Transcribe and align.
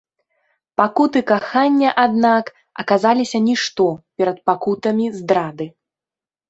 Пакуты 0.79 1.21
кахання, 1.31 1.89
аднак, 2.05 2.45
аказаліся 2.85 3.37
нішто 3.51 3.87
перад 4.19 4.37
пакутамі 4.51 5.05
здрады. 5.21 5.65